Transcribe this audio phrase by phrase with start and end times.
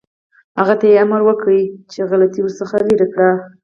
[0.59, 1.47] هغه ته یې امر وکړ
[1.91, 3.29] چې غلطۍ ورڅخه لرې کړي.